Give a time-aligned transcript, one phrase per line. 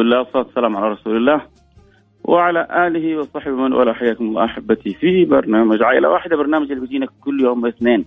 [0.00, 1.40] لله والصلاة والسلام على رسول الله
[2.24, 7.06] وعلى آله وصحبه من والاه حياكم الله أحبتي في برنامج عائلة واحدة برنامج اللي بيجينا
[7.20, 8.04] كل يوم اثنين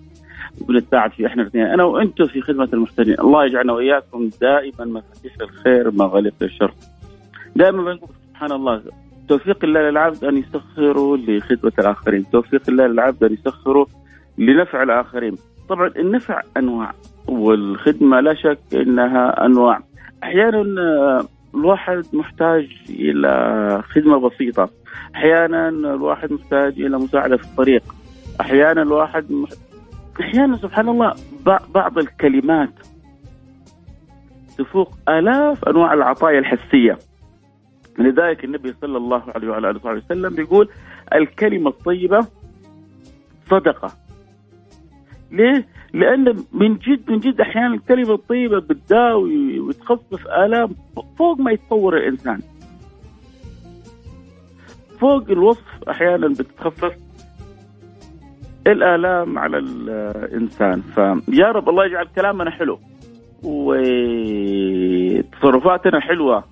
[0.68, 5.92] بنتساعد فيه إحنا الاثنين أنا وأنتم في خدمه المحتاجين الله يجعلنا واياكم دائما مفاتيح الخير
[5.92, 6.74] مغاليق الشر
[7.56, 8.82] دائما بنقول سبحان الله
[9.30, 13.88] توفيق الله للعبد ان يسخره لخدمه الاخرين توفيق الله للعبد ان يسخره
[14.38, 15.36] لنفع الاخرين
[15.70, 16.94] طبعا النفع انواع
[17.28, 19.80] والخدمه لا شك انها انواع
[20.24, 20.64] أحيانا
[21.56, 24.70] الواحد محتاج إلى خدمة بسيطة.
[25.16, 27.84] أحيانا الواحد محتاج إلى مساعدة في الطريق.
[28.42, 29.50] أحيانا الواحد مح...
[30.22, 31.14] أحيانا سبحان الله
[31.74, 32.74] بعض الكلمات
[34.58, 36.98] تفوق آلاف أنواع العطايا الحسية.
[38.00, 40.70] لذلك النبي صلى الله عليه وعلى آله وصحبه وسلم بيقول
[41.14, 42.28] الكلمة الطيبة
[43.50, 43.92] صدقة.
[45.34, 50.70] ليه؟ لأن من جد من جد أحيانا الكلمة الطيبة بتداوي وتخفف آلام
[51.18, 52.40] فوق ما يتصور الإنسان.
[55.00, 56.94] فوق الوصف أحيانا بتخفف
[58.68, 62.80] الآلام على الإنسان فيا رب الله يجعل كلامنا حلو
[65.34, 66.44] وتصرفاتنا حلوة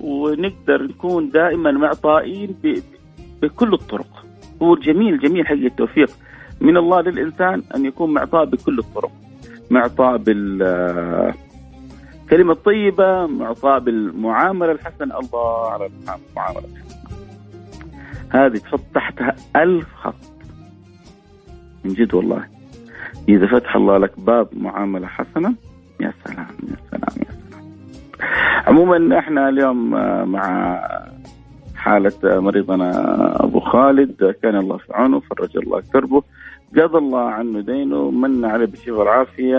[0.00, 2.56] ونقدر نكون دائما معطائين
[3.42, 4.24] بكل الطرق
[4.62, 6.10] هو جميل جميل حق التوفيق
[6.60, 9.12] من الله للإنسان أن يكون معطاء بكل الطرق.
[9.70, 11.34] معطاء بال
[12.30, 15.18] كلمة طيبة معطاء بالمعاملة الحسنة.
[15.18, 16.68] الله على المعاملة.
[18.28, 20.14] هذه تحط تحتها ألف خط.
[21.84, 22.44] من جد والله.
[23.28, 25.54] إذا فتح الله لك باب معاملة حسنة
[26.00, 27.64] يا سلام يا سلام يا سلام.
[28.66, 29.90] عموما إحنا اليوم
[30.30, 30.78] مع
[31.76, 32.90] حالة مريضنا
[33.44, 34.36] أبو خالد.
[34.42, 36.22] كان الله في عونه فرج الله كربه.
[36.76, 39.58] قضى الله عنه دينه من عليه بالشفاء والعافية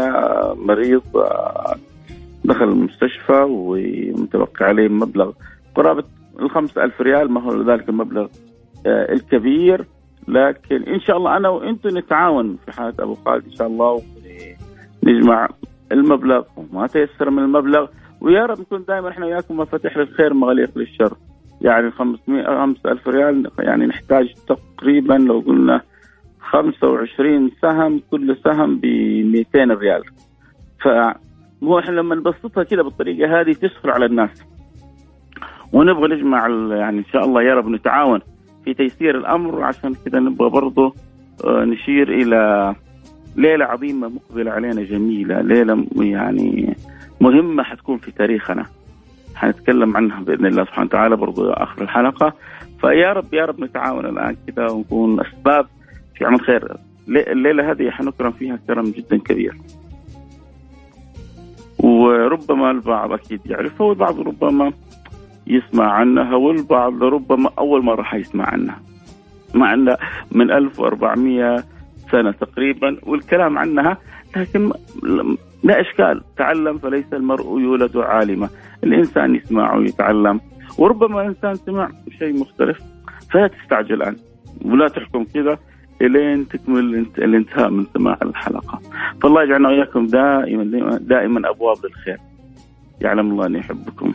[0.55, 1.01] مريض
[2.45, 5.31] دخل المستشفى ومتوقع عليه مبلغ
[5.75, 6.03] قرابة
[6.39, 8.27] الخمسة ألف ريال ما هو ذلك المبلغ
[8.85, 9.85] آه، الكبير.
[10.27, 14.01] لكن إن شاء الله أنا وأنتم نتعاون في حالة أبو خالد إن شاء الله
[15.03, 15.49] ونجمع
[15.91, 17.87] المبلغ وما تيسر من المبلغ.
[18.21, 21.13] ويا رب نكون دائما إحنا وياكم مفاتيح للخير مغاليق للشر.
[21.61, 25.81] يعني 500 5000 ريال يعني نحتاج تقريبا لو قلنا
[26.41, 28.85] 25 سهم كل سهم ب
[29.25, 30.03] 200 ريال.
[30.83, 34.43] فهو إحنا لما نبسطها كده بالطريقة هذه تسهل على الناس.
[35.73, 38.19] ونبغى نجمع يعني إن شاء الله يا رب نتعاون
[38.65, 40.95] في تيسير الأمر عشان كذا نبغى برضه
[41.45, 42.75] آه، نشير إلى
[43.35, 46.75] ليلة عظيمة مقبلة علينا جميلة ليلة يعني
[47.21, 48.65] مهمة حتكون في تاريخنا.
[49.35, 52.33] حنتكلم عنها بإذن الله سبحانه وتعالى برضو آخر الحلقة.
[52.81, 55.65] فيا رب يا رب نتعاون الآن كذا ونكون أسباب
[56.21, 56.77] في عمل خير
[57.07, 59.53] الليلة هذه حنكرم فيها كرم جدا كبير.
[61.79, 64.73] وربما البعض أكيد يعرفها والبعض ربما
[65.47, 68.79] يسمع عنها والبعض ربما أول مرة حيسمع عنها.
[69.53, 69.95] مع إن
[70.31, 71.63] من 1400
[72.11, 73.97] سنة تقريبا والكلام عنها
[74.37, 74.71] لكن
[75.63, 76.23] لا إشكال.
[76.37, 78.49] تعلم فليس المرء يولد عالما.
[78.83, 80.41] الإنسان يسمع ويتعلم.
[80.77, 81.89] وربما الانسان سمع
[82.19, 82.79] شيء مختلف
[83.31, 84.15] فلا تستعجل الآن.
[84.65, 85.59] ولا تحكم كذا.
[86.01, 88.79] إلين تكمل الانتهاء من سماع الحلقة.
[89.21, 92.17] فالله يجعلنا وإياكم دائما دائما أبواب للخير.
[93.01, 94.13] يعلم الله اني احبكم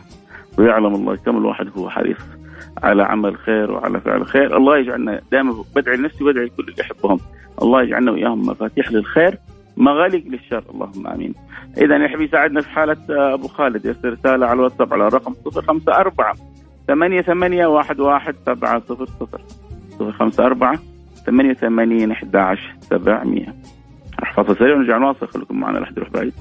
[0.57, 2.17] ويعلم الله كم الواحد هو حريص
[2.83, 4.57] على عمل خير وعلى فعل خير.
[4.57, 7.19] الله يجعلنا دائما بدعي لنفسي وبدعي لكل اللي يحبهم.
[7.61, 9.37] الله يجعلنا وإياهم مفاتيح للخير
[9.77, 10.63] مغالق للشر.
[10.73, 11.33] اللهم آمين.
[11.77, 13.85] إذا يا حبيبي ساعدنا في حالة أبو خالد.
[13.85, 16.35] يرسل رسالة على الواتساب على الرقم 054
[16.87, 19.41] ثمانية ثمانية واحد واحد سبعة صفر صفر.
[19.89, 20.79] صفر خمسة أربعة
[21.27, 23.55] ثمانية ثمانين أحد عشر سبعمية.
[24.19, 25.27] راح فاصل سريع ونرجع نواصل.
[25.27, 26.33] خليكم معنا لحد يروح بعيد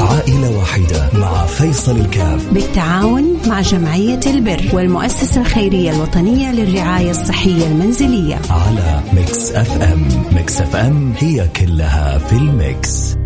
[0.00, 2.52] عائلة واحدة مع فيصل الكاف.
[2.52, 8.34] بالتعاون مع جمعية البر والمؤسسة الخيرية الوطنية للرعاية الصحية المنزلية.
[8.50, 10.02] على Mix FM.
[10.36, 13.18] Mix FM هي كلها في ال mix.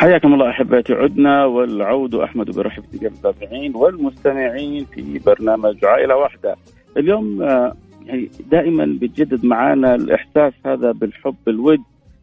[0.00, 0.92] حياكم الله أحبتي.
[0.94, 6.56] عدنا والعود أحمد برحب المتابعين والمستمعين في برنامج عائلة واحدة.
[6.96, 7.74] اليوم آه،
[8.06, 11.78] يعني دائما بتجدد معانا الإحساس هذا بالحب بالود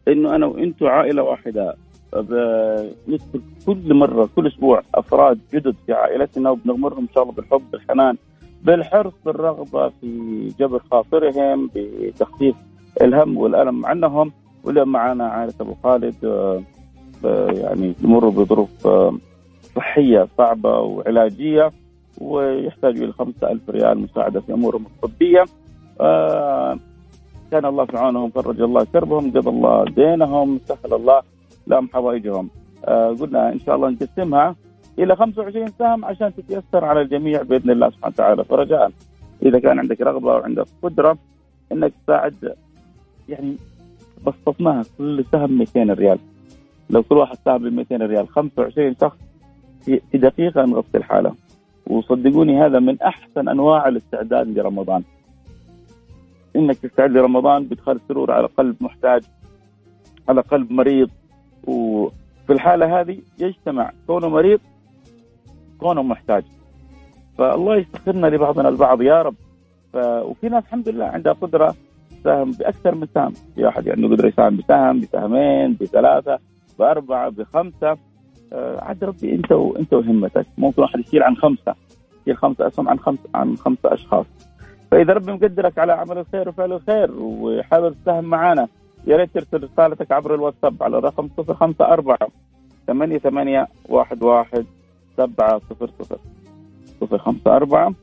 [0.08, 1.74] إنه أنا وأنتم عائلة واحدة.
[2.12, 7.62] ب- ندخل كل مرة كل أسبوع أفراد جدد في عائلتنا وبنغمرهم إن شاء الله بالحب
[7.72, 8.16] بالحنان
[8.64, 10.08] بالحرص بالرغبة في
[10.60, 12.54] جبر خاطرهم بتخفيف
[13.02, 14.32] الهم والألم عنهم.
[14.64, 16.62] واليوم معنا عائلة أبو خالد آه، آه،
[17.24, 19.12] يعني يمروا بظروف آه،
[19.76, 21.72] صحية صعبة وعلاجية
[22.20, 25.44] ويحتاجوا إلى 5000 ريال مساعدة في أمورهم الطبية.
[26.00, 26.78] آه،
[27.50, 31.22] كان الله في عونهم فرج الله كربهم قضى الله دينهم سهل الله
[31.66, 32.48] لهم حوائجهم.
[32.84, 34.56] آه، قلنا إن شاء الله نقسمها
[34.98, 38.44] إلى 25 سهم عشان تتيسر على الجميع بإذن الله سبحانه وتعالى.
[38.44, 38.90] فرجاء
[39.42, 41.18] إذا كان عندك رغبة وعندك قدرة
[41.72, 42.54] إنك تساعد
[43.28, 43.56] يعني
[44.26, 46.18] بسطناها كل سهم 200 ريال.
[46.90, 49.18] لو كل واحد ساهم ب 200 ريال 25 شخص
[49.84, 51.34] في دقيقة نغطي الحاله
[51.86, 55.02] وصدقوني هذا من أحسن أنواع الاستعداد لرمضان.
[56.56, 59.22] إنك تستعد لرمضان بإدخال سرور على قلب محتاج
[60.28, 61.10] على قلب مريض.
[61.64, 64.60] وفي الحالة هذه يجتمع كونه مريض
[65.78, 66.44] كونه محتاج.
[67.38, 69.34] فالله يسخرنا لبعضنا البعض يا رب.
[69.92, 69.96] ف...
[69.96, 71.74] وفي ناس الحمد لله عندها قدرة
[72.20, 73.32] تساهم بأكثر من سهم.
[73.54, 76.38] في واحد عنده قدرة يساهم بسهم بسهمين بثلاثة.
[76.78, 77.96] بأربعة بخمسة.
[78.52, 80.46] آه، عاد ربي أنت وانت وهمتك.
[80.58, 81.74] ممكن واحد يشيل عن خمسة
[82.22, 84.26] يشيل خمسة أسهم عن خمسه عن خمسة أشخاص.
[84.90, 88.68] فإذا ربي مقدرك على عمل الخير وفعل الخير وحابب تساهم معنا
[89.06, 92.28] يا ريت ترسل رسالتك عبر الواتساب على الرقم 054
[92.86, 94.66] ثمانية ثمانية واحد واحد
[95.16, 96.18] سبعة صفر صفر.
[97.00, 97.94] صفر خمسة أربعة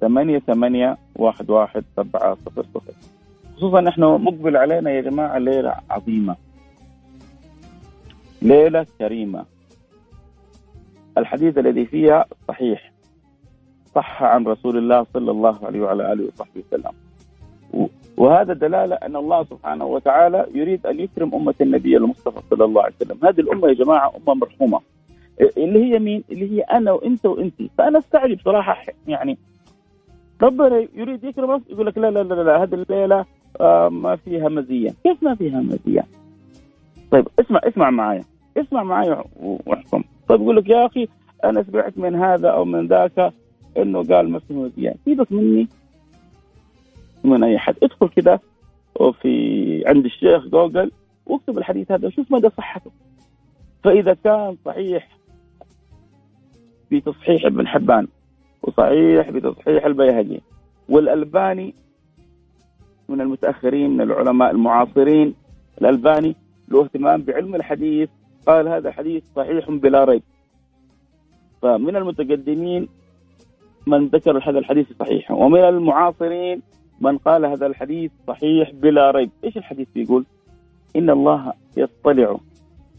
[0.00, 2.92] ثمانية ثمانية واحد واحد سبعة صفر صفر.
[3.56, 6.36] خصوصا نحن مقبل علينا يا جماعة ليلة عظيمة.
[8.44, 9.44] ليلة كريمة.
[11.18, 12.92] الحديث الذي فيها صحيح.
[13.94, 16.92] صح عن رسول الله صلى الله عليه وعلى آله وصحبه وسلم.
[18.16, 22.94] وهذا دلالة أن الله سبحانه وتعالى يريد أن يكرم أمة النبي المصطفى صلى الله عليه
[23.00, 23.18] وسلم.
[23.24, 24.80] هذه الأمة يا جماعة أمة مرحومة.
[25.56, 27.62] اللي هي مين؟ اللي هي أنا وأنت وأنت.
[27.78, 28.92] فأنا أستعجب صراحة.
[29.06, 29.38] يعني
[30.42, 33.24] ربنا يريد يكرمك يقول لك لا لا لا, لا هذه الليلة
[33.60, 34.90] آه ما فيها مزية.
[35.04, 36.04] كيف ما فيها مزية؟
[37.10, 38.24] طيب اسمع اسمع معايا
[38.56, 40.04] اسمع معايا واحكم.
[40.28, 41.08] طيب يقول لك يا أخي
[41.44, 43.32] أنا سمعت من هذا أو من ذاك
[43.76, 45.68] إنه قال في مزيان سيبك مني
[47.24, 47.74] من أي حد.
[47.82, 48.40] ادخل كده
[49.00, 50.90] وفي عند الشيخ جوجل
[51.26, 52.90] واكتب الحديث هذا وشوف مدى صحته.
[53.84, 55.08] فإذا كان صحيح
[56.90, 58.06] بتصحيح ابن حبان
[58.62, 60.40] وصحيح بتصحيح البيهقي
[60.88, 61.74] والألباني
[63.08, 65.34] من المتأخرين من العلماء المعاصرين
[65.80, 66.36] الألباني
[66.74, 68.08] له اهتمام بعلم الحديث
[68.46, 70.22] قال هذا الحديث صحيح بلا ريب.
[71.62, 72.88] فمن المتقدمين
[73.86, 76.62] من ذكر هذا الحديث صحيح ومن المعاصرين
[77.00, 79.30] من قال هذا الحديث صحيح بلا ريب.
[79.44, 80.24] إيش الحديث بيقول
[80.96, 82.36] إن الله يطلع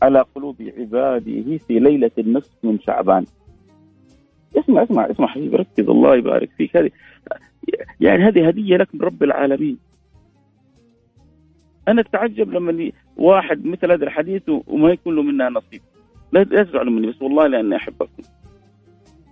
[0.01, 3.25] على قلوب عباده في ليلة النصف من شعبان.
[4.57, 6.77] اسمع اسمع اسمع حبيبي ركز الله يبارك فيك.
[6.77, 6.91] هذه
[7.99, 9.77] يعني هذه هدية لك من رب العالمين.
[11.87, 15.81] أنا أتعجب لما واحد مثل هذا الحديث وما يكون له منها نصيب.
[16.31, 18.23] لا تزعلوا مني بس والله لأني أحبكم.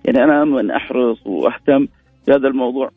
[0.05, 1.88] يعني أنا من أحرص وأهتم
[2.27, 2.91] بهذا الموضوع.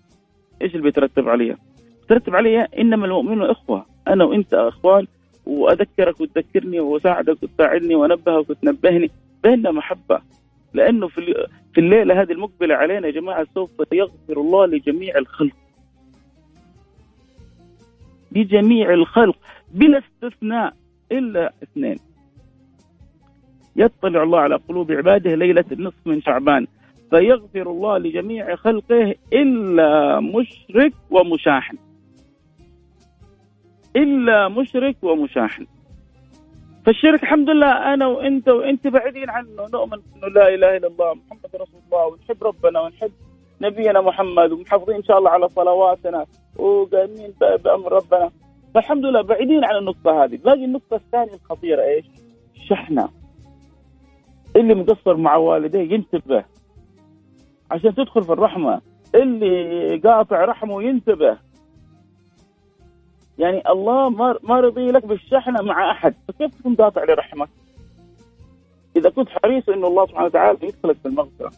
[0.63, 1.57] إيش اللي بيترتب عليها؟
[2.01, 3.87] بيترتب عليها إنما المؤمنون إخوة.
[4.09, 5.07] أنا وأنت أخوان
[5.47, 9.11] وأذكرك وتذكرني وأساعدك وتساعدني وأنبهك وتنبهني.
[9.43, 10.21] بيننا محبة.
[10.75, 15.66] لأنه في في الليلة هذه المقبلة علينا يا جماعة سوف يغفر الله لجميع الخلق.
[18.33, 19.37] لجميع الخلق
[19.75, 20.73] بلا استثناء
[21.13, 21.99] إلا اثنين.
[23.77, 26.67] يطلع الله على قلوب عباده ليلة النصف من شعبان
[27.11, 31.77] فيغفر الله لجميع خلقه إلا مشرك ومشاحن.
[33.97, 35.67] إلا مشرك ومشاحن.
[36.87, 41.51] فالشرك الحمد لله أنا وأنت وأنت بعيدين عنه نؤمن أنه لا إله إلا الله محمد
[41.55, 43.11] رسول الله ونحب ربنا ونحب
[43.61, 48.31] نبينا محمد ومحافظين إن شاء الله على صلواتنا وقايمين بأمر ربنا.
[48.75, 50.37] فالحمد لله بعيدين عن النقطة هذه.
[50.37, 52.05] باقي النقطة الثانية الخطيرة إيش؟
[52.57, 53.09] الشحنة
[54.57, 56.45] اللي مقصر مع والديه ينتبه.
[57.71, 58.81] عشان تدخل في الرحمة
[59.15, 61.39] اللي قاطع رحمه ينتبه.
[63.39, 66.15] يعني الله ما ما رضي لك بالشحنة مع أحد.
[66.29, 67.49] فكيف تكون قاطع لرحمك؟
[68.97, 71.51] إذا كنت حريص إنه الله سبحانه وتعالى يدخلك في المغفرة.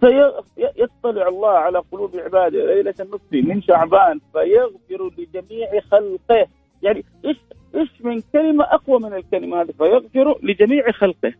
[0.00, 6.46] فيطلع الله على قلوب عباده ليلة النصف من شعبان فيغفر لجميع خلقه
[6.82, 7.36] يعني إيش
[7.74, 11.32] إيش من كلمة أقوى من الكلمة هذه فيغفر لجميع خلقه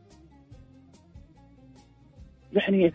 [2.52, 2.92] يعني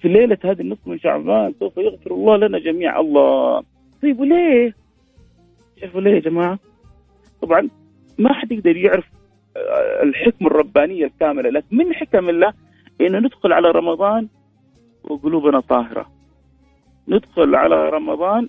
[0.00, 3.62] في ليلة هذه النصف من شعبان سوف يغفر الله لنا جميعا الله
[4.02, 4.74] طيب وليه؟
[5.80, 6.58] شوفوا ليه يا جماعة؟
[7.42, 7.68] طبعا
[8.18, 9.04] ما حد يقدر يعرف
[9.56, 12.52] آه، الحكمه الربانية الكاملة لكن من حكم الله
[13.00, 14.28] انه ندخل على رمضان
[15.10, 16.06] وقلوبنا طاهرة.
[17.08, 18.48] ندخل على رمضان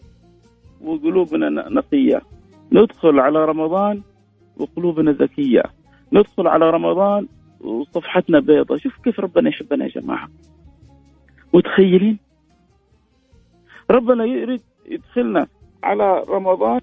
[0.81, 2.21] وقلوبنا نقية.
[2.71, 4.01] ندخل على رمضان
[4.57, 5.63] وقلوبنا ذكية.
[6.13, 7.27] ندخل على رمضان
[7.61, 10.29] وصفحتنا بيضة شوف كيف ربنا يحبنا يا جماعة
[11.53, 12.19] متخيلين
[13.91, 15.47] ربنا يريد يدخلنا
[15.83, 16.81] على رمضان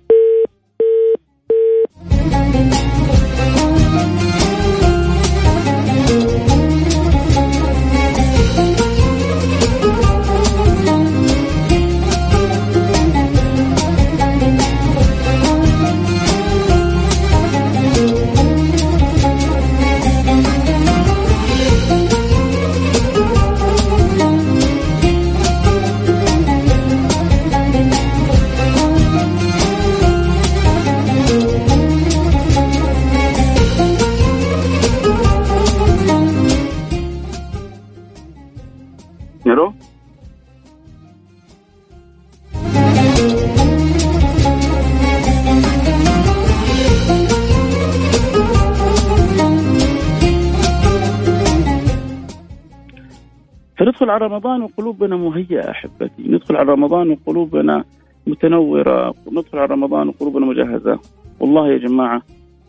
[54.06, 56.22] ندخل على رمضان وقلوبنا مهيئة أحبتي.
[56.22, 57.84] ندخل على رمضان وقلوبنا
[58.26, 59.14] متنورة.
[59.32, 60.98] ندخل على رمضان وقلوبنا مجهزة.
[61.40, 62.22] والله يا جماعة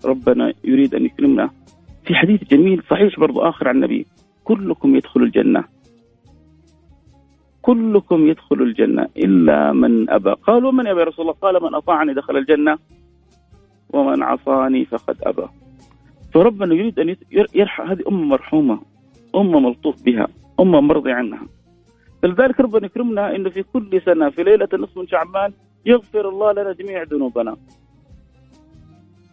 [0.05, 1.49] ربنا يريد أن يكرمنا.
[2.05, 4.05] في حديث جميل صحيح برضو آخر عن النبي.
[4.43, 5.63] كلكم يدخل الجنة.
[7.61, 9.07] كلكم يدخل الجنة.
[9.17, 10.33] إلا من أبى.
[10.33, 12.77] قال ومن أبى رسول الله؟ قال من أطاعني دخل الجنة.
[13.93, 15.47] ومن عصاني فقد أبى.
[16.33, 18.79] فربنا يريد أن يرحم هذه أمة مرحومة.
[19.35, 20.27] أمة ملطوف بها.
[20.59, 21.47] أمة مرضي عنها.
[22.21, 25.53] فلذلك ربنا يكرمنا انه في كل سنة في ليلة النصف من شعبان
[25.85, 27.57] يغفر الله لنا جميع ذنوبنا.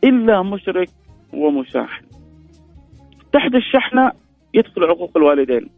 [0.04, 0.88] إلا مشرك
[1.32, 2.04] ومشاحن.
[3.32, 4.12] تحت الشحنة
[4.54, 5.70] يدخل عقوق الوالدين.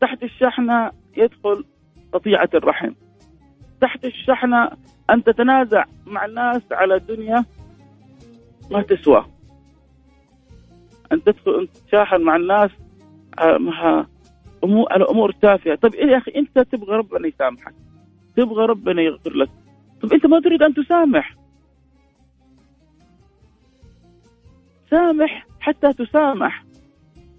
[0.00, 1.64] تحت الشحنة يدخل
[2.12, 2.92] قطيعة الرحم.
[3.80, 4.70] تحت الشحنة
[5.10, 7.44] أن تتنازع مع الناس على دنيا
[8.70, 9.24] ما تسوى.
[11.12, 12.70] أن تدخل أن تتشاحن مع الناس
[13.38, 14.06] آه، مع
[14.64, 15.74] امور على امور تافهة.
[15.74, 17.74] طيب يا أخي أنت تبغى ربنا يسامحك.
[18.36, 19.50] تبغى ربنا يغفر لك.
[20.02, 21.36] طيب أنت ما تريد أن تسامح.
[24.90, 26.64] سامح حتى تسامح.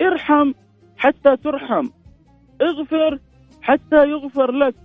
[0.02, 0.52] ارحم
[0.98, 1.90] حتى ترحم.
[2.62, 3.20] اغفر
[3.62, 4.76] حتى يغفر لك.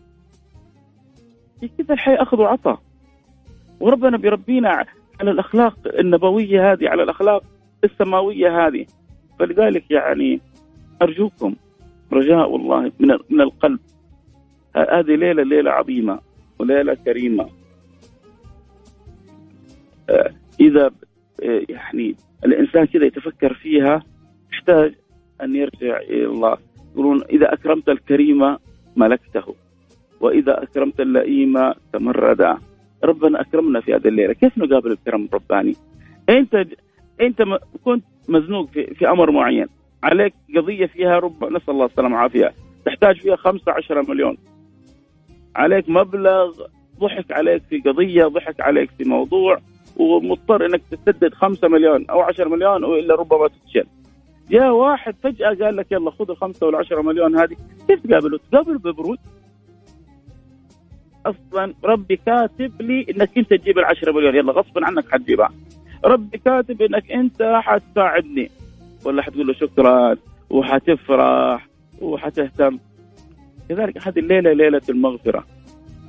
[1.79, 2.81] كذا الحياة أخذ وعطاء
[3.81, 4.87] وربنا بيربينا
[5.21, 7.45] على الأخلاق النبوية هذه على الأخلاق
[7.85, 8.87] السماوية هذه.
[9.39, 10.41] فلذلك يعني
[11.03, 11.55] أرجوكم
[12.13, 13.79] رجاء والله من من القلب.
[14.77, 16.21] هذه ليلة ليلة عظيمة
[16.59, 17.49] وليلة كريمة.
[20.11, 20.91] آه، إذا
[21.43, 24.03] آه، يعني الإنسان كذا يتفكر فيها
[24.53, 24.95] يحتاج
[25.43, 26.57] أن يرجع إلى الله.
[26.93, 28.57] يقولون إذا أكرمت الكريم
[28.97, 29.55] ملكته
[30.21, 32.59] وإذا أكرمت اللئيم تمردا.
[33.05, 34.33] ربنا أكرمنا في هذه الليلة.
[34.33, 35.75] كيف نقابل الكرم الرباني؟
[36.29, 36.67] أنت
[37.21, 37.43] أنت
[37.85, 39.67] كنت مزنوق في, في أمر معين.
[40.03, 42.55] عليك قضية فيها رب نسأل الله السلامة والعافية.
[42.87, 44.37] تحتاج فيها 15 مليون.
[45.57, 46.63] عليك مبلغ
[47.01, 49.59] ضحك عليك في قضية ضحك عليك في موضوع
[49.97, 53.87] ومضطر إنك تسدد 5 مليون أو 10 مليون وإلا ربما تتشل.
[54.51, 57.57] جاء واحد فجأة قال لك يلا خذ الخمسة 10 مليون هذه.
[57.89, 59.19] كيف تقابله؟ تقابله ببرود.
[61.27, 64.35] أصلا ربي كاتب لي إنك أنت تجيب ال 10 مليون.
[64.35, 65.51] يلا غصبا عنك حتجيبها.
[66.05, 68.51] ربي كاتب إنك أنت حتساعدني
[69.05, 70.17] ولا حتقول له شكرا
[70.51, 71.69] وحتفرح
[72.01, 72.79] وحتهتم.
[73.69, 75.47] كذلك هذه الليلة ليلة المغفرة.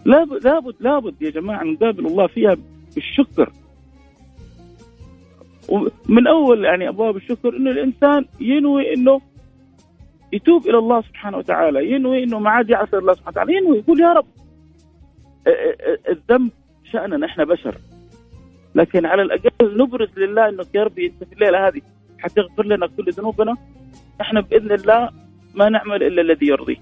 [0.05, 2.57] لابد لابد لابد يا جماعة نقابل الله فيها
[2.95, 3.51] بالشكر.
[5.69, 9.21] ومن أول يعني أبواب الشكر إنه الإنسان ينوي إنه
[10.33, 14.01] يتوب إلى الله سبحانه وتعالى ينوي إنه ما عاد يعصي الله سبحانه وتعالى ينوي يقول
[14.01, 14.25] يا رب
[16.09, 16.51] الذنب
[16.91, 17.77] شأننا إحنا بشر.
[18.75, 21.81] لكن على الأقل نبرز لله إنه يا ربي انت في الليلة هذه.
[22.21, 23.57] حتغفر لنا كل ذنوبنا
[24.21, 25.09] إحنا بإذن الله
[25.55, 26.77] ما نعمل إلا الذي يرضيه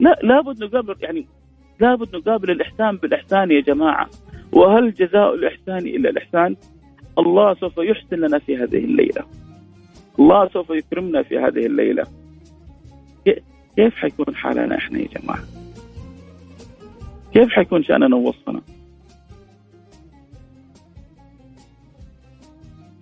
[0.00, 1.26] لا لابد نقابل يعني
[1.80, 4.10] لابد نقابل الإحسان بالإحسان يا جماعة.
[4.52, 6.56] وهل جزاء الإحسان إلا الإحسان؟
[7.18, 9.24] الله سوف يحسن لنا في هذه الليلة.
[10.18, 12.06] الله سوف يكرمنا في هذه الليلة.
[13.76, 15.44] كيف حيكون حالنا إحنا يا جماعة؟
[17.32, 18.60] كيف حيكون شأننا ووصفنا؟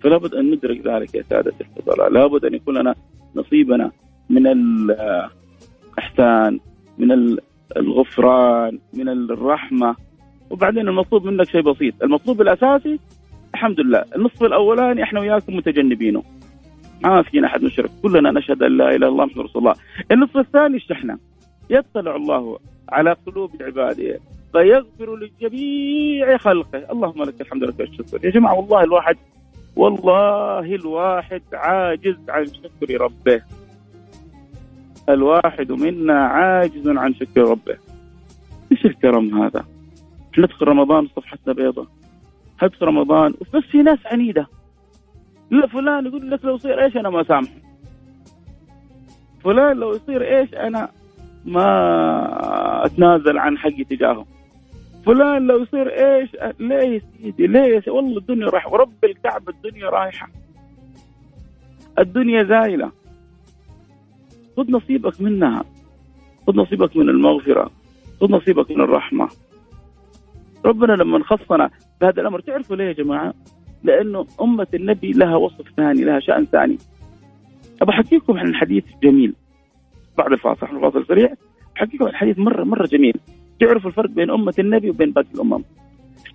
[0.05, 2.09] فلا بد أن ندرك ذلك يا سادة الفضلاء.
[2.09, 2.95] لابد أن يكون لنا
[3.35, 3.91] نصيبنا
[4.29, 4.47] من
[5.97, 6.59] الإحسان
[6.97, 7.37] من
[7.77, 9.95] الغفران من الرحمة.
[10.49, 12.03] وبعدين المطلوب منك شيء بسيط.
[12.03, 12.99] المطلوب الأساسي
[13.53, 14.05] الحمد لله.
[14.15, 16.23] النصف الأولاني إحنا وياكم متجنبينه.
[17.03, 19.75] ما فينا أحد نشرك كلنا نشهد أن لا إله إلا الله محمد رسول الله.
[20.11, 21.17] النصف الثاني اشتحنا
[21.69, 22.59] يطلع الله
[22.89, 24.19] على قلوب عباده.
[24.51, 26.91] فيغفر لجميع خلقه.
[26.91, 28.25] اللهم لك الحمد لك الشكر.
[28.25, 29.17] يا جماعة والله الواحد
[29.75, 33.41] والله الواحد عاجز عن شكر ربه.
[35.09, 37.77] الواحد منا عاجز عن شكر ربه.
[38.71, 39.65] إيش الكرم هذا؟
[40.37, 41.87] ندخل رمضان صفحتنا بيضة.
[42.59, 44.47] هدخل رمضان؟ بس في ناس عنيدة.
[45.51, 47.53] لا فلان يقول لك لو يصير إيش أنا ما سامحه
[49.43, 50.89] فلان لو يصير إيش أنا
[51.45, 54.25] ما أتنازل عن حقي تجاهه.
[55.05, 58.73] فلان لو يصير إيش؟ ليه يا سيدي ليه والله الدنيا رايحة.
[58.73, 60.29] ورب الكعبة الدنيا رايحة.
[61.99, 62.91] الدنيا زايلة.
[64.57, 65.63] خذ نصيبك منها.
[66.47, 67.71] خذ نصيبك من المغفرة.
[68.21, 69.29] خذ نصيبك من الرحمة.
[70.65, 71.69] ربنا لما خصنا
[72.01, 73.33] بهذا الأمر تعرفوا ليه يا جماعة؟
[73.83, 76.77] لأنه أمة النبي لها وصف ثاني لها شأن ثاني.
[77.81, 79.33] ابى أحكيكم عن حديث جميل.
[80.17, 81.33] بعد الفاصل الفاصل سريع
[81.77, 83.17] أحكيكم عن حديث مرة مرة جميل.
[83.59, 85.63] تعرفوا الفرق بين أمة النبي وبين باقي الأمم.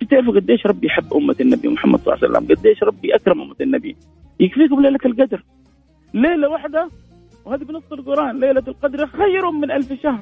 [0.09, 3.55] تعرفوا قديش ربي يحب أمة النبي محمد صلى الله عليه وسلم؟ قديش ربي أكرم أمة
[3.61, 3.95] النبي؟
[4.39, 5.43] يكفيكم ليلة القدر.
[6.13, 6.89] ليلة واحدة
[7.45, 10.21] وهذه بنص القرآن ليلة القدر خير من ألف شهر.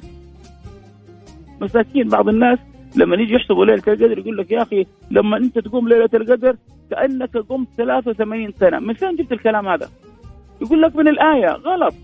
[1.60, 2.58] مساكين بعض الناس
[2.96, 6.56] لما يجي يحسبوا ليلة القدر يقول لك يا أخي لما أنت تقوم ليلة القدر
[6.90, 9.88] كأنك قمت 83 سنة، من فين جبت الكلام هذا؟
[10.62, 11.94] يقول لك من الآية، غلط.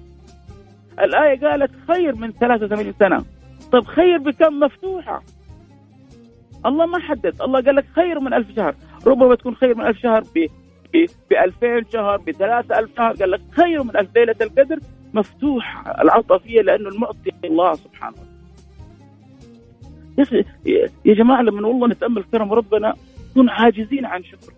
[1.00, 3.24] الآية قالت خير من 83 سنة.
[3.72, 5.22] طيب خير بكم مفتوحة؟
[6.66, 8.74] الله ما حدد، الله قال لك خير من ألف شهر،
[9.06, 10.46] ربما تكون خير من ألف شهر ب
[11.30, 14.78] ب 2000 شهر ب 3000 شهر قال لك خير من ألف ليلة القدر
[15.14, 18.36] مفتوحة العطفيه لأنه المعطي الله سبحانه وتعالى.
[20.18, 20.44] يا أخي
[21.04, 22.94] يا جماعة لما والله نتأمل كرم ربنا
[23.30, 24.52] نكون عاجزين عن شكر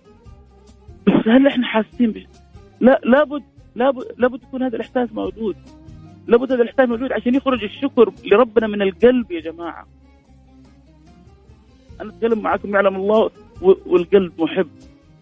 [1.06, 2.26] بس هل إحنا حاسين بش...
[2.80, 3.42] لا لابد
[3.74, 5.56] لابد لابد يكون هذا الإحساس موجود
[6.28, 9.86] لابد هذا الاحساس موجود عشان يخرج الشكر لربنا من القلب يا جماعة
[12.00, 13.30] أنا أتكلم معكم يعلم الله
[13.62, 14.68] والقلب محب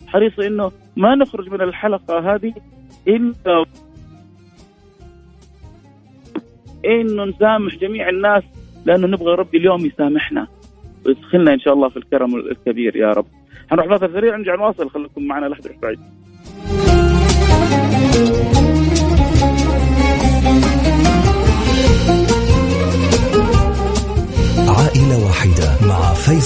[0.06, 2.54] حريص إنه ما نخرج من الحلقة هذه
[3.08, 3.64] إلا
[6.84, 8.42] انه نسامح جميع الناس
[8.84, 10.46] لأنه نبغى ربي اليوم يسامحنا
[11.06, 13.26] ويدخلنا إن شاء الله في الكرم الكبير يا رب.
[13.70, 15.98] حنروح فاصل سريع نرجع نواصل خليكم معنا تروح بعيد.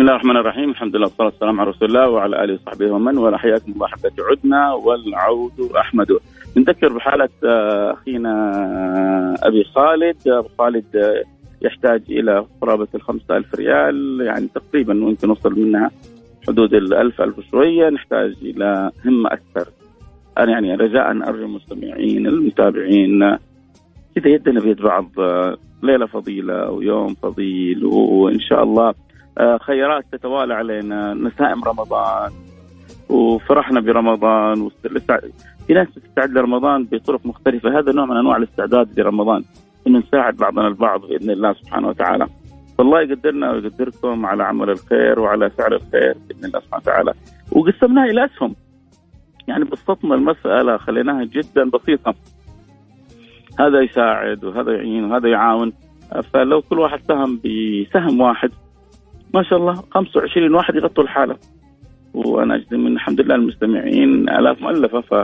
[0.00, 3.18] بسم الله الرحمن الرحيم الحمد لله والصلاة والسلام على رسول الله وعلى آله وصحبه ومن
[3.18, 6.18] ولا حياكم الله حتى عدنا والعود أحمد
[6.56, 7.28] نذكر بحالة
[7.92, 8.34] أخينا
[9.42, 10.84] أبي خالد أبو خالد
[11.62, 15.90] يحتاج إلى قرابة الخمسة ألف ريال يعني تقريبا ممكن نوصل منها
[16.48, 19.70] حدود الألف ألف وشوية نحتاج إلى همة أكثر
[20.38, 23.36] أنا يعني رجاء أرجو المستمعين المتابعين
[24.14, 25.10] كذا يدنا بيد بعض
[25.82, 28.94] ليلة فضيلة ويوم فضيل وإن شاء الله
[29.60, 31.14] خيرات تتوالى علينا.
[31.14, 32.30] نسائم رمضان
[33.08, 34.70] وفرحنا برمضان
[35.66, 37.78] في ناس تستعد لرمضان بطرق مختلفة.
[37.78, 39.44] هذا نوع من أنواع الاستعداد لرمضان
[39.86, 42.26] إنه نساعد بعضنا البعض بإذن الله سبحانه وتعالى.
[42.78, 47.12] فالله يقدرنا ويقدركم على عمل الخير وعلى فعل الخير بإذن الله سبحانه وتعالى.
[47.52, 48.54] وقسمناها إلى أسهم.
[49.48, 52.14] يعني بسطنا المسألة خليناها جدا بسيطة.
[53.60, 55.72] هذا يساعد وهذا يعين وهذا يعاون.
[56.32, 58.50] فلو كل واحد سهم بسهم واحد
[59.34, 61.36] ما شاء الله 25 واحد يغطوا الحالة.
[62.14, 65.14] وأنا أجزم من الحمد لله المستمعين آلاف مؤلفة ف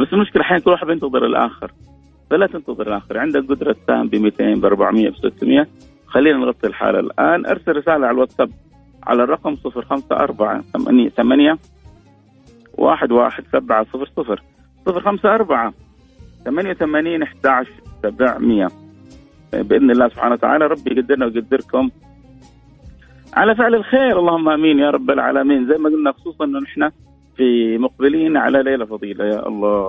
[0.00, 1.72] بس المشكلة أحيانا كل واحد ينتظر الآخر.
[2.30, 3.18] فلا تنتظر الآخر.
[3.18, 5.66] عندك قدرة تساهم ب 200 ب 400 ب 600
[6.06, 7.46] خلينا نغطي الحالة الآن.
[7.46, 8.50] أرسل رسالة على الواتساب
[9.02, 11.58] على الرقم 054 8 8
[12.78, 14.42] واحد واحد سبعة صفر صفر.
[14.86, 15.72] صفر خمسة أربعة
[16.44, 17.66] ثمانية ثمانين أحد
[18.02, 18.68] سبعمية
[19.52, 21.90] بإذن الله سبحانه وتعالى ربي يقدرنا ويقدركم.
[23.36, 24.18] على فعل الخير.
[24.18, 25.66] اللهم آمين يا رب العالمين.
[25.66, 26.90] زي ما قلنا خصوصا إنه نحن
[27.36, 29.24] في مقبلين على ليلة فضيلة.
[29.24, 29.86] يا الله.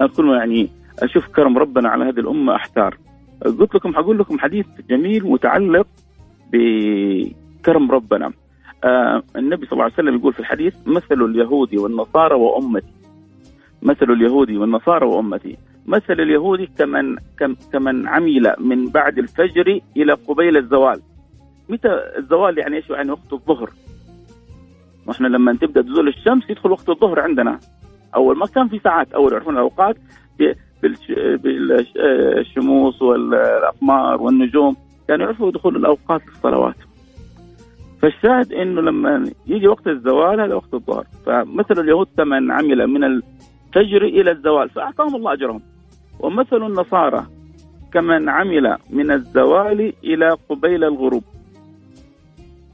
[0.00, 0.70] أنا كل ما يعني
[1.02, 2.98] أشوف كرم ربنا على هذه الأمة أحتار.
[3.44, 5.86] قلت لكم حقول لكم حديث جميل متعلق
[6.52, 8.32] بكرم ربنا.
[8.84, 12.92] آه النبي صلى الله عليه وسلم يقول في الحديث مثل اليهودي والنصارى وأمتي.
[13.82, 15.56] مثل اليهودي والنصارى وأمتي.
[15.86, 21.00] مثل اليهودي كمن كم كمن عمل من بعد الفجر إلى قبيل الزوال.
[21.68, 23.70] متى الزوال يعني إيش يعني وقت الظهر؟
[25.06, 27.58] وإحنا لما تبدأ تزول الشمس يدخل وقت الظهر عندنا.
[28.14, 29.96] أول ما كان في ساعات أول يعرفون الأوقات
[31.42, 34.76] بالشموس والأقمار والنجوم
[35.08, 36.76] كانوا يعرفوا دخول الأوقات للصلوات
[38.02, 41.06] فالشاهد إنه لما يجي وقت الزوال هذا وقت الظهر.
[41.26, 45.62] فمثل اليهود كمن عمل من الفجر إلى الزوال فأعطاهم الله أجرهم.
[46.20, 47.26] ومثل النصارى
[47.92, 51.24] كمن عمل من الزوال إلى قبيل الغروب.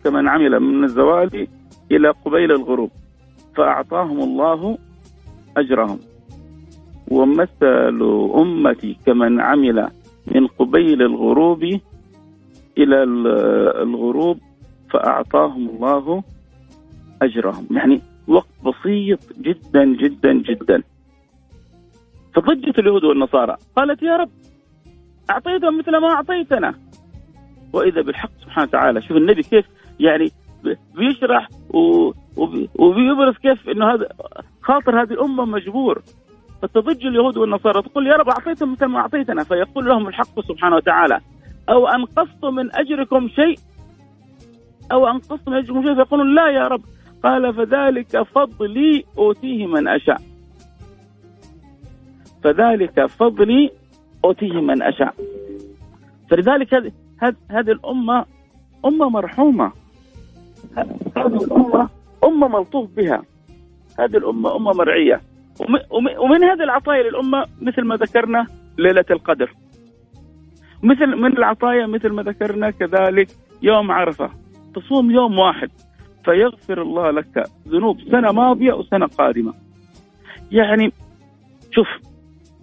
[0.04, 1.46] كمن عمل من الزوال
[1.90, 2.90] إلى قبيل الغروب
[3.56, 4.78] فأعطاهم الله
[5.56, 5.98] أجرهم.
[7.10, 8.02] ومثل
[8.34, 9.88] أمتي كمن عمل
[10.26, 11.62] من قبيل الغروب
[12.78, 13.02] إلى
[13.82, 14.38] الغروب
[14.90, 16.22] فأعطاهم الله
[17.22, 17.66] أجرهم.
[17.70, 20.82] يعني وقت بسيط جدا جدا جدا.
[22.34, 24.30] فضجت اليهود والنصارى قالت يا رب
[25.30, 26.74] أعطيتهم مثل ما أعطيتنا.
[27.72, 29.64] وإذا بالحق سبحانه وتعالى شوف النبي كيف
[30.00, 30.30] يعني
[30.94, 31.48] بيشرح
[32.78, 34.08] وبيبرز كيف إنه هذا
[34.62, 36.02] خاطر هذه الأمة مجبور.
[36.62, 39.44] فتضج اليهود والنصارى تقول يا رب أعطيتهم مثل ما أعطيتنا.
[39.44, 41.20] فيقول لهم الحق سبحانه وتعالى.
[41.68, 43.58] أو أنقصت من أجركم شيء؟
[44.92, 46.82] أو أنقصت من أجركم شيء؟ فيقولون لا يا رب.
[47.24, 50.20] قال فذلك فضلي أوتيه من أشاء.
[52.44, 53.70] فذلك فضلي
[54.24, 55.14] أوتيه من أشاء.
[56.30, 56.92] فلذلك هذه
[57.50, 58.24] هذه الأمة
[58.84, 59.72] أمة مرحومة.
[61.16, 61.88] هذه الأمة
[62.24, 63.22] امه ملطوف بها.
[63.98, 65.20] هذه الأمة أمة مرعية.
[66.18, 68.46] ومن هذه العطايا للأمة مثل ما ذكرنا
[68.78, 69.52] ليلة القدر.
[70.82, 73.28] مثل من العطايا مثل ما ذكرنا كذلك
[73.62, 74.30] يوم عرفة.
[74.74, 75.70] تصوم يوم واحد.
[76.24, 79.54] فيغفر الله لك ذنوب سنة ماضية وسنة قادمة.
[80.52, 80.92] يعني
[81.70, 81.86] شوف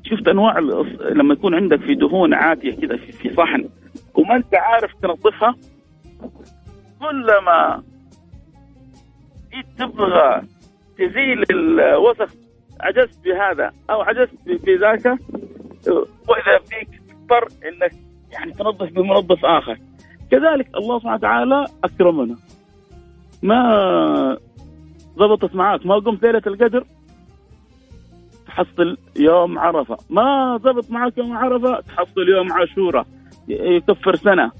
[0.03, 0.59] شفت أنواع
[1.11, 3.69] لما يكون عندك في دهون عاتيه كذا في صحن
[4.15, 5.55] وما أنت عارف تنظفها
[6.99, 7.83] كلما
[9.53, 10.41] جيت تبغى
[10.97, 12.33] تزيل الوسخ
[12.79, 15.05] عجزت بهذا أو عجزت بذاك
[16.27, 17.91] وإذا فيك تضطر إنك
[18.31, 19.77] يعني تنظف بمنظف آخر.
[20.31, 22.35] كذلك الله سبحانه وتعالى أكرمنا.
[23.43, 24.37] ما
[25.17, 26.85] ضبطت معاك ما قمت ليلة القدر
[28.47, 29.97] تحصل يوم عرفة.
[30.09, 33.05] ما ضبط معك يوم عرفة تحصل يوم عاشوراء
[33.47, 34.51] يكفر سنة.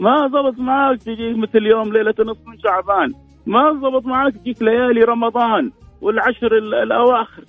[0.00, 3.12] فما ضبط معك تجي مثل يوم ليلة نصف من شعبان.
[3.46, 7.44] ما ضبط معك تجيك ليالي رمضان والعشر الأواخر.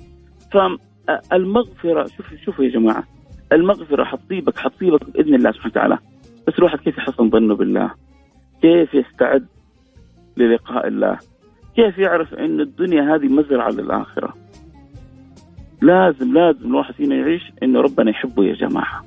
[0.51, 3.03] فالمغفره شوف شوفوا يا جماعة.
[3.51, 5.97] المغفرة حتصيبك حتصيبك بإذن الله سبحانه وتعالى.
[6.47, 7.91] بس الواحد كيف يحسن ظنه بالله؟
[8.61, 9.45] كيف يستعد
[10.37, 11.19] للقاء الله؟
[11.75, 14.33] كيف يعرف إن الدنيا هذه مزرعة للآخرة؟
[15.81, 19.05] لازم لازم الواحد فينا يعيش إنه ربنا يحبه يا جماعة.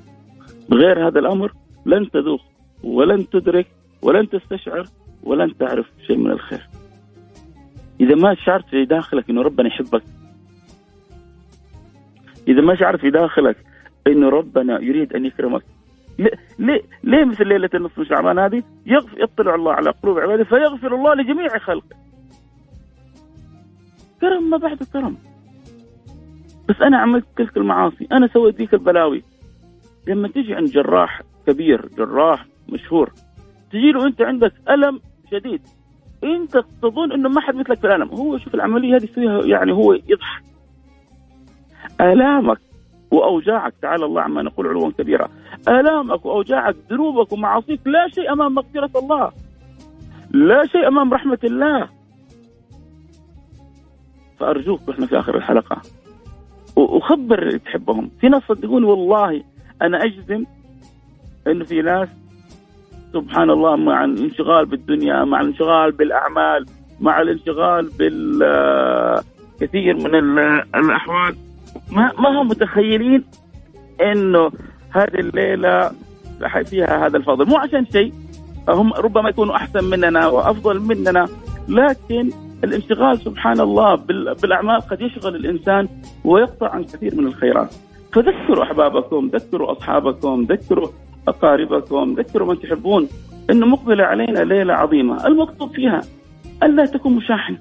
[0.69, 1.51] بغير هذا الأمر
[1.85, 2.41] لن تذوق
[2.85, 3.67] ولن تدرك
[4.01, 4.85] ولن تستشعر
[5.23, 6.67] ولن تعرف شيء من الخير.
[7.99, 10.03] إذا ما شعرت في داخلك إنه ربنا يحبك
[12.47, 13.57] إذا ما شعرت في داخلك
[14.07, 15.63] إنه ربنا يريد أن يكرمك
[16.59, 20.95] ليه ليه مثل ليلة النصف من شعبان هذه؟ يغفر يطلع الله على قلوب عباده فيغفر
[20.95, 21.95] الله لجميع خلقه.
[24.21, 25.17] كرم ما بعد كرم.
[26.69, 29.23] بس أنا عملت تلك المعاصي أنا سويت ذيك البلاوي.
[30.07, 33.11] لما تجي عند جراح كبير جراح مشهور.
[33.71, 34.99] تجي له أنت عندك ألم
[35.31, 35.61] شديد.
[36.23, 38.09] أنت تظن إنه ما حد مثلك في العالم.
[38.09, 40.43] هو شوف العملية هذه فيها يعني هو يضحك.
[42.01, 42.57] آلامك
[43.11, 45.29] وأوجاعك تعالى الله عما نقول علوا كبيرا
[45.67, 49.31] آلامك وأوجاعك ذنوبك ومعاصيك لا شيء أمام مغفرة الله.
[50.31, 51.89] لا شيء أمام رحمة الله.
[54.39, 55.81] فأرجوك إحنا في آخر الحلقة.
[56.75, 58.11] وخبر اللي تحبهم.
[58.21, 59.43] في ناس صدقوني والله
[59.81, 60.45] أنا أجزم
[61.47, 62.09] إنه في ناس
[63.15, 66.65] سبحان الله مع الانشغال بالدنيا مع الانشغال بالأعمال
[67.01, 70.15] مع الانشغال بالكثير من
[70.75, 71.35] الأحوال.
[71.91, 73.23] ما ما هم متخيلين
[74.01, 74.51] إنه
[74.91, 75.91] هذه الليلة
[76.69, 77.45] فيها هذا الفضل.
[77.49, 78.13] مو عشان شيء
[78.69, 81.27] هم ربما يكونوا أحسن مننا وأفضل مننا
[81.69, 82.29] لكن
[82.63, 83.95] الانشغال سبحان الله
[84.41, 85.87] بالأعمال قد يشغل الإنسان
[86.23, 87.73] ويقطع عن كثير من الخيرات.
[88.13, 90.87] فذكروا أحبابكم ذكروا أصحابكم ذكروا
[91.27, 93.07] أقاربكم ذكروا من تحبون
[93.49, 95.27] إنه مقبلة علينا ليلة عظيمة.
[95.27, 96.01] المكتوب فيها
[96.63, 97.57] ألا تكون مشاحن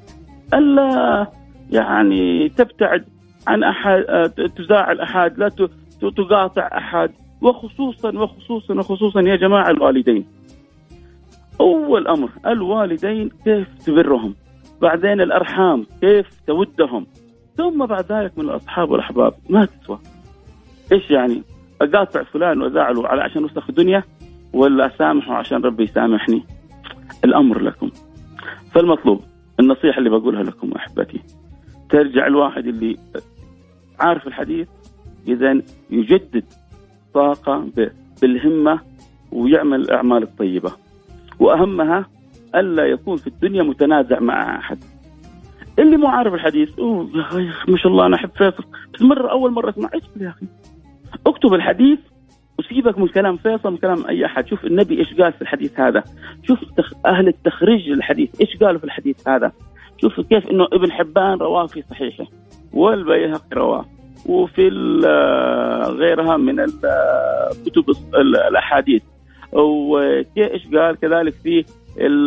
[0.54, 1.26] ألا
[1.70, 3.04] يعني تبتعد
[3.46, 4.02] عن أحد
[4.56, 5.48] تزاعل أحد لا
[6.16, 7.10] تقاطع أحد.
[7.42, 10.26] وخصوصا وخصوصا وخصوصا يا جماعة الوالدين.
[11.60, 14.34] أول أمر الوالدين كيف تبرهم؟
[14.82, 17.06] بعدين الأرحام كيف تودهم؟
[17.56, 19.98] ثم بعد ذلك من الأصحاب والأحباب ما تسوى.
[20.92, 21.42] إيش يعني؟
[21.84, 24.02] اقاطع فلان وازعله على عشان وسخ الدنيا
[24.52, 26.44] ولا اسامحه عشان ربي يسامحني.
[27.24, 27.90] الأمر لكم.
[28.72, 29.20] فالمطلوب
[29.60, 31.20] النصيحة اللي بقولها لكم أحبتي
[31.90, 32.96] ترجع الواحد اللي
[34.00, 34.68] عارف الحديث
[35.28, 36.44] إذا يجدد
[37.14, 37.66] طاقة
[38.22, 38.80] بالهمة
[39.32, 40.72] ويعمل الأعمال الطيبة.
[41.40, 42.06] وأهمها
[42.54, 44.78] ألا يكون في الدنيا متنازع مع أحد.
[45.78, 47.08] اللي مو عارف الحديث أوه
[47.68, 48.64] ما شاء الله أنا أحب فيصل.
[48.94, 49.90] بس مره أول مرة أسمع.
[49.94, 50.46] إيش يا أخي؟
[51.26, 51.98] أكتب الحديث
[52.58, 54.46] وسيبك من كلام فيصل من كلام أي أحد.
[54.46, 56.04] شوف النبي إيش قال في الحديث هذا.
[56.42, 56.58] شوف
[57.06, 59.52] أهل التخريج للحديث إيش قالوا في الحديث هذا.
[60.00, 62.24] شوف كيف إنه ابن حبان رواه في صحيحه
[62.72, 63.84] والبيهقي رواه.
[64.26, 64.68] وفي
[65.98, 66.66] غيرها من
[67.66, 69.02] كتب الأحاديث.
[69.52, 71.64] وايش قال كذلك في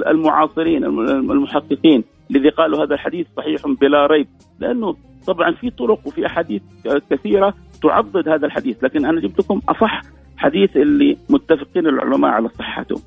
[0.08, 0.84] المعاصرين
[1.32, 4.28] المحققين الذي قالوا هذا الحديث صحيح بلا ريب.
[4.60, 4.96] لأنه
[5.28, 6.62] طبعا في طرق وفي أحاديث
[7.10, 7.54] كثيرة
[7.84, 10.02] تعضد هذا الحديث لكن أنا جبت لكم أصح
[10.38, 13.02] حديث اللي متفقين العلماء على صحته.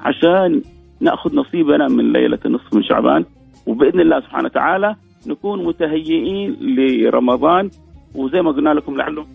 [0.00, 0.62] عشان
[1.00, 3.24] نأخذ نصيبنا من ليلة النصف من شعبان
[3.66, 4.96] وبإذن الله سبحانه وتعالى
[5.26, 7.70] نكون متهيئين لرمضان
[8.14, 9.26] وزي ما قلنا لكم لعله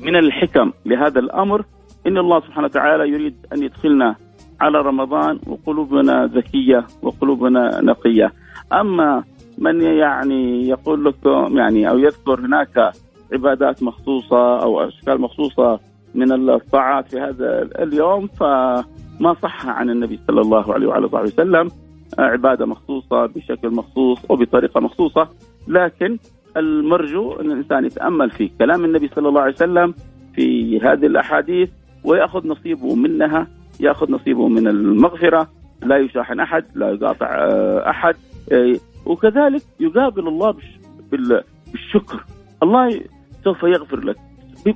[0.00, 1.64] من الحكم لهذا الأمر.
[2.06, 4.16] إن الله سبحانه وتعالى يريد أن يدخلنا
[4.60, 8.32] على رمضان وقلوبنا ذكية وقلوبنا نقية.
[8.72, 9.24] أما
[9.58, 12.92] من يعني يقول لكم يعني أو يذكر هناك
[13.32, 15.80] عبادات مخصوصة أو أشكال مخصوصة
[16.14, 21.70] من الطاعات في هذا اليوم فما صح عن النبي صلى الله عليه وعلى آله وسلم
[22.18, 25.28] عبادة مخصوصة بشكل مخصوص وبطريقه مخصوصة.
[25.68, 26.18] لكن
[26.56, 29.94] المرجو أن الإنسان يتأمل في كلام النبي صلى الله عليه وسلم
[30.34, 31.70] في هذه الأحاديث
[32.04, 33.46] ويأخذ نصيبه منها
[33.80, 35.48] يأخذ نصيبه من المغفرة.
[35.82, 38.14] لا يشاحن أحد لا يقاطع آه، أحد.
[38.52, 38.74] آه،
[39.06, 40.54] وكذلك يقابل الله
[41.72, 42.24] بالشكر.
[42.62, 43.00] الله
[43.44, 44.16] سوف يغفر لك.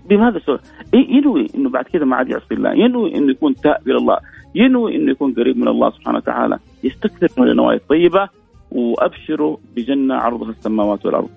[0.08, 0.60] بماذا سوف؟
[0.94, 2.72] ينوي إنه بعد كذا ما عاد يعصي الله.
[2.72, 4.18] ينوي إنه يكون تائب إلى الله.
[4.54, 6.58] ينوي إنه يكون قريب من الله سبحانه وتعالى.
[6.84, 8.28] يستكثر من النوايا الطيبة
[8.70, 11.28] وابشروا بجنة عرضها السماوات والأرض.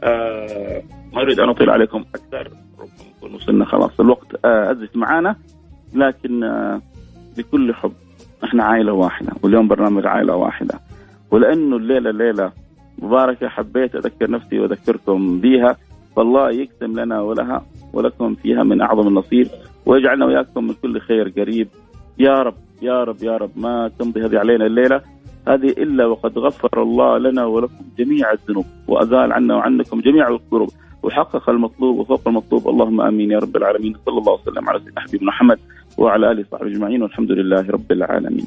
[0.00, 2.50] آه ما أريد أن أطيل عليكم أكثر.
[2.78, 4.44] ربما وصلنا خلاص الوقت.
[4.44, 5.36] آه ازف معانا.
[5.94, 6.82] لكن آه
[7.38, 7.92] بكل حب
[8.44, 10.80] إحنا عائلة واحدة واليوم برنامج عائلة واحدة.
[11.30, 12.52] ولأنه الليلة ليلة
[12.98, 15.76] مباركة حبيت أذكر نفسي وأذكركم بها
[16.16, 19.48] فالله يقسم لنا ولها ولكم فيها من أعظم النصيب
[19.86, 21.68] ويجعلنا واياكم من كل خير قريب.
[22.18, 25.00] يا رب يا رب يا رب ما تمضي هذه علينا الليلة.
[25.48, 30.68] هذه إلا وقد غفر الله لنا ولكم جميع الذنوب وأزال عنا وعنكم جميع الكروب
[31.02, 32.68] وحقق المطلوب وفوق المطلوب.
[32.68, 33.94] اللهم آمين يا رب العالمين.
[34.06, 35.58] صلى الله وسلم على سيدنا حبيبنا محمد
[35.98, 38.46] وعلى آله وصحبه أجمعين والحمد لله رب العالمين.